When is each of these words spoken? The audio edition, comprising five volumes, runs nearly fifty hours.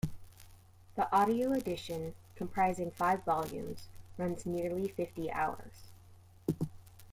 The 0.95 1.07
audio 1.15 1.51
edition, 1.51 2.15
comprising 2.35 2.89
five 2.89 3.23
volumes, 3.23 3.87
runs 4.17 4.47
nearly 4.47 4.87
fifty 4.87 5.29
hours. 5.31 5.91